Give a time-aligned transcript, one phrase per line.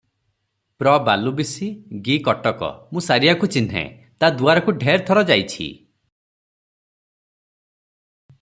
[0.83, 1.67] ପ୍ର ବାଲୁବିଶି
[2.07, 3.83] ଗି କଟକ- ମୁଁ ସାରିଆକୁ ଚିହ୍ନେ,
[4.23, 5.67] ତା ଦୁଆରକୁ ଢେର ଥର ଯାଇଛି।